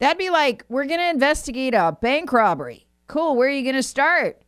[0.00, 2.86] That'd be like, we're going to investigate a bank robbery.
[3.06, 3.36] Cool.
[3.36, 4.42] Where are you going to start?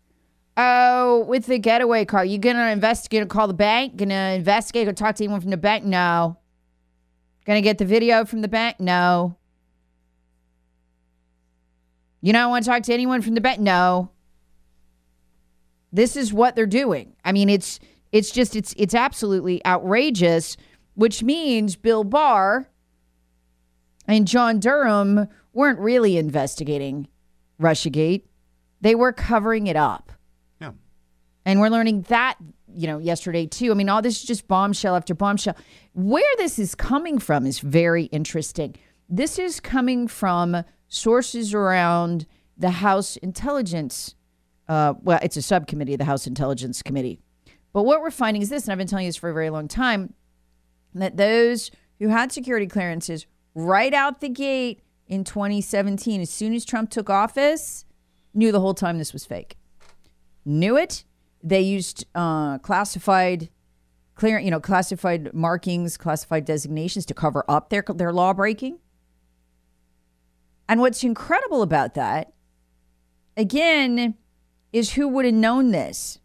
[0.56, 2.24] Oh, with the getaway car.
[2.24, 3.96] You going to investigate, call the bank?
[3.96, 5.84] Going to investigate, go talk to anyone from the bank?
[5.84, 6.38] No.
[7.44, 8.80] Going to get the video from the bank?
[8.80, 9.36] No.
[12.22, 13.60] You don't want to talk to anyone from the bank?
[13.60, 14.10] No.
[15.92, 17.14] This is what they're doing.
[17.24, 17.78] I mean, it's
[18.12, 20.56] it's just it's it's absolutely outrageous,
[20.94, 22.68] which means Bill Barr
[24.06, 27.08] and John Durham weren't really investigating
[27.60, 28.24] Russiagate.
[28.80, 30.12] They were covering it up.
[30.60, 30.72] Yeah.
[31.44, 32.36] And we're learning that,
[32.74, 33.70] you know, yesterday too.
[33.70, 35.56] I mean, all this is just bombshell after bombshell.
[35.94, 38.76] Where this is coming from is very interesting.
[39.08, 44.14] This is coming from sources around the House Intelligence.
[44.68, 47.20] Uh, well, it's a subcommittee of the House Intelligence Committee.
[47.72, 49.50] But what we're finding is this, and I've been telling you this for a very
[49.50, 50.14] long time,
[50.94, 56.64] that those who had security clearances right out the gate in 2017, as soon as
[56.64, 57.84] Trump took office,
[58.32, 59.58] knew the whole time this was fake.
[60.46, 61.04] Knew it.
[61.42, 63.50] They used uh, classified,
[64.14, 68.78] clear, you know, classified markings, classified designations to cover up their their law breaking.
[70.66, 72.32] And what's incredible about that,
[73.36, 74.14] again,
[74.72, 76.20] is who would have known this.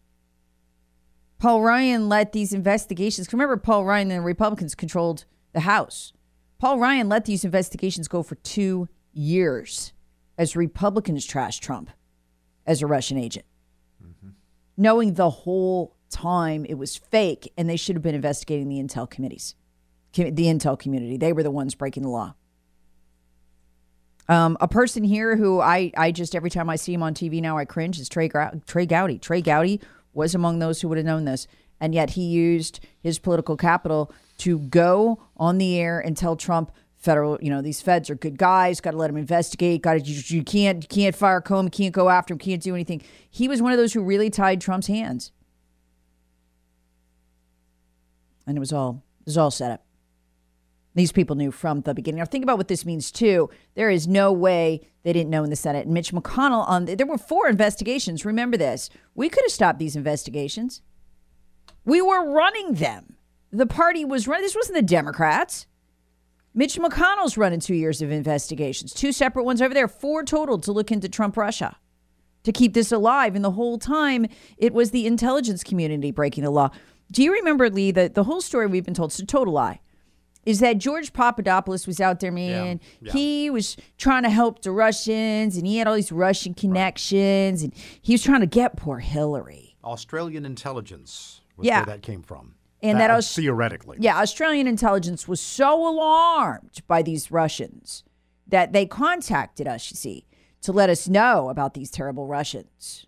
[1.38, 3.30] Paul Ryan let these investigations.
[3.34, 6.14] Remember, Paul Ryan and the Republicans controlled the House.
[6.58, 9.92] Paul Ryan let these investigations go for two years
[10.36, 11.90] as Republicans trashed Trump
[12.66, 13.46] as a Russian agent,
[14.04, 14.30] mm-hmm.
[14.76, 19.08] knowing the whole time it was fake and they should have been investigating the intel
[19.08, 19.54] committees,
[20.14, 21.16] the intel community.
[21.16, 22.34] They were the ones breaking the law.
[24.28, 27.40] Um, a person here who I, I just every time I see him on TV
[27.40, 28.28] now I cringe is Trey
[28.66, 29.18] Trey Gowdy.
[29.18, 29.80] Trey Gowdy
[30.12, 31.46] was among those who would have known this,
[31.80, 36.72] and yet he used his political capital to go on the air and tell Trump
[36.96, 40.00] federal, you know, these feds are good guys, got to let them investigate, got to
[40.00, 43.02] you, you can't you can't fire Comey, can't go after him, can't do anything.
[43.30, 45.32] He was one of those who really tied Trump's hands.
[48.46, 49.84] And it was all it was all set up.
[50.94, 52.18] These people knew from the beginning.
[52.18, 53.50] Now think about what this means too.
[53.74, 55.84] There is no way they didn't know in the Senate.
[55.84, 58.24] And Mitch McConnell on there were four investigations.
[58.24, 58.90] Remember this.
[59.14, 60.82] We could have stopped these investigations.
[61.88, 63.16] We were running them
[63.50, 64.44] the party was running.
[64.44, 65.66] This wasn't the Democrats.
[66.54, 70.72] Mitch McConnell's running two years of investigations, two separate ones over there, four total to
[70.72, 71.76] look into Trump Russia
[72.42, 73.34] to keep this alive.
[73.34, 74.26] And the whole time,
[74.56, 76.70] it was the intelligence community breaking the law.
[77.10, 79.80] Do you remember, Lee, that the whole story we've been told, it's a total lie,
[80.44, 82.80] is that George Papadopoulos was out there, man.
[83.00, 83.12] Yeah, yeah.
[83.12, 87.72] He was trying to help the Russians and he had all these Russian connections right.
[87.72, 89.76] and he was trying to get poor Hillary.
[89.84, 91.78] Australian intelligence yeah.
[91.78, 92.54] where that came from.
[92.82, 93.98] And that, that was theoretically.
[94.00, 98.04] Yeah, Australian intelligence was so alarmed by these Russians
[98.46, 100.26] that they contacted us, you see,
[100.62, 103.06] to let us know about these terrible Russians.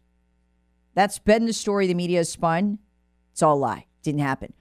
[0.95, 2.79] That's been the story the media has spun.
[3.33, 3.87] It's all a lie.
[4.03, 4.53] Didn't happen.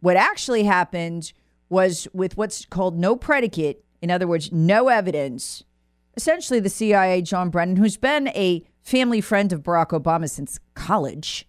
[0.00, 1.32] What actually happened
[1.68, 5.64] was with what's called no predicate, in other words, no evidence.
[6.16, 11.46] Essentially, the CIA, John Brennan, who's been a family friend of Barack Obama since college,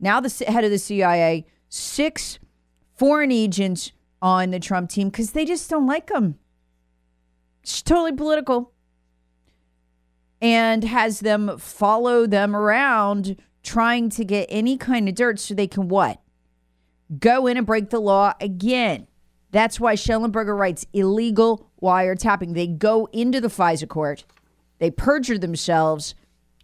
[0.00, 2.38] now the head of the CIA, six
[2.94, 6.38] foreign agents on the Trump team because they just don't like him.
[7.62, 8.72] It's totally political.
[10.40, 15.66] And has them follow them around trying to get any kind of dirt so they
[15.66, 16.20] can what?
[17.18, 19.06] Go in and break the law again.
[19.50, 22.54] That's why Shellenberger writes illegal wiretapping.
[22.54, 24.24] They go into the FISA court,
[24.78, 26.14] they perjure themselves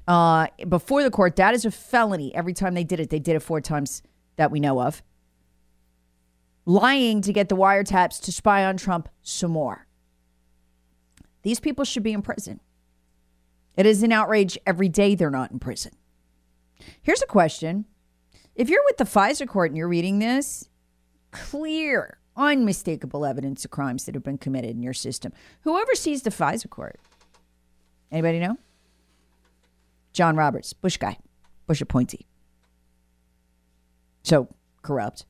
[0.06, 1.36] uh, before the court.
[1.36, 2.34] That is a felony.
[2.34, 4.02] Every time they did it, they did it four times
[4.36, 5.02] that we know of,
[6.64, 9.86] lying to get the wiretaps to spy on Trump some more.
[11.42, 12.60] These people should be in prison.
[13.76, 15.92] It is an outrage every day they're not in prison.
[17.02, 17.86] Here's a question.
[18.54, 20.68] If you're with the FISA court and you're reading this,
[21.30, 25.32] clear, unmistakable evidence of crimes that have been committed in your system.
[25.62, 27.00] Who oversees the FISA court?
[28.10, 28.58] Anybody know?
[30.12, 31.18] John Roberts, Bush guy,
[31.66, 32.26] Bush appointee.
[34.22, 34.48] So
[34.82, 35.26] corrupt.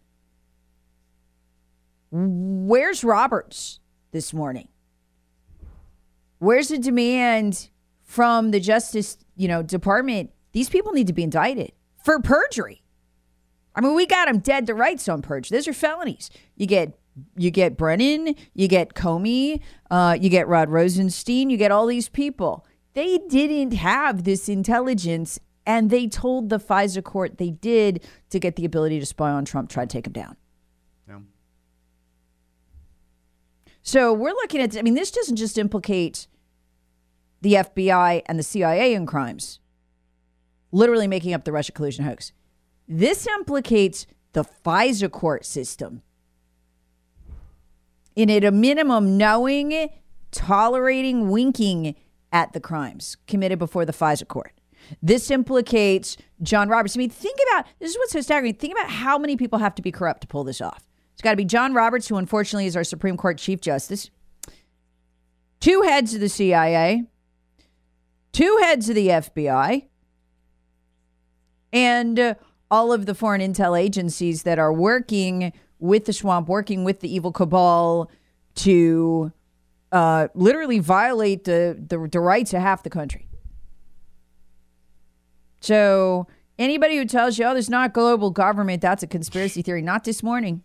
[2.11, 3.81] Where's Roberts
[4.11, 4.69] this morning?
[6.39, 7.71] Where's the demand
[8.03, 10.31] from the Justice, you know, Department?
[10.53, 11.73] These people need to be indicted
[12.05, 12.83] for perjury.
[13.75, 15.57] I mean, we got them dead to rights on perjury.
[15.57, 16.31] Those are felonies.
[16.57, 16.99] You get
[17.37, 22.09] you get Brennan, you get Comey, uh, you get Rod Rosenstein, you get all these
[22.09, 22.67] people.
[22.95, 28.57] They didn't have this intelligence, and they told the FISA court they did to get
[28.57, 30.37] the ability to spy on Trump, try to take him down.
[31.09, 31.21] Yeah.
[33.83, 34.77] So we're looking at.
[34.77, 36.27] I mean, this doesn't just implicate
[37.41, 39.59] the FBI and the CIA in crimes,
[40.71, 42.33] literally making up the Russia collusion hoax.
[42.87, 46.03] This implicates the FISA court system.
[48.15, 49.89] In at a minimum, knowing,
[50.31, 51.95] tolerating, winking
[52.33, 54.53] at the crimes committed before the FISA court.
[55.03, 56.97] This implicates John Roberts.
[56.97, 58.55] I mean, think about this is what's so staggering.
[58.55, 60.89] Think about how many people have to be corrupt to pull this off.
[61.13, 64.11] It's got to be John Roberts, who unfortunately is our Supreme Court Chief Justice,
[65.61, 67.05] two heads of the CIA,
[68.33, 69.87] two heads of the FBI,
[71.73, 72.35] and uh,
[72.71, 77.15] all of the foreign intel agencies that are working with the swamp, working with the
[77.15, 78.11] evil cabal
[78.55, 79.33] to
[79.93, 83.29] uh, literally violate the, the, the rights of half the country.
[85.61, 86.27] So
[86.59, 89.83] anybody who tells you, oh, there's not global government, that's a conspiracy theory.
[89.83, 90.65] Not this morning.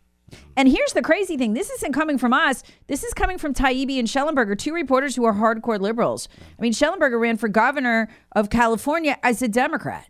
[0.55, 2.63] And here's the crazy thing this isn't coming from us.
[2.87, 6.27] This is coming from Taibbi and Shellenberger, two reporters who are hardcore liberals.
[6.57, 10.09] I mean, Shellenberger ran for governor of California as a Democrat.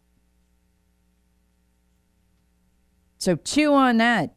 [3.19, 4.37] So chew on that.